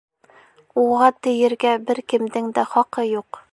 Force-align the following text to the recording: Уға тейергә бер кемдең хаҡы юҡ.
Уға 0.83 1.09
тейергә 1.27 1.75
бер 1.91 2.03
кемдең 2.15 2.51
хаҡы 2.75 3.09
юҡ. 3.11 3.43